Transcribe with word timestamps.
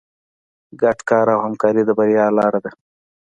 ګډ 0.81 0.99
کار 1.09 1.27
او 1.35 1.39
همکاري 1.45 1.81
د 1.85 1.89
بریا 1.99 2.25
لاره 2.37 2.59
ده. 2.63 2.71